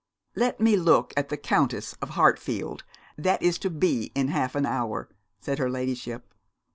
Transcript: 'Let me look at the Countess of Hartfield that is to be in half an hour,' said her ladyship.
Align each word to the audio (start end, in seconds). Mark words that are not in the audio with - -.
'Let 0.35 0.59
me 0.59 0.77
look 0.77 1.13
at 1.15 1.29
the 1.29 1.37
Countess 1.37 1.93
of 2.01 2.09
Hartfield 2.17 2.83
that 3.19 3.39
is 3.43 3.59
to 3.59 3.69
be 3.69 4.11
in 4.15 4.29
half 4.29 4.55
an 4.55 4.65
hour,' 4.65 5.09
said 5.39 5.59
her 5.59 5.69
ladyship. 5.69 6.33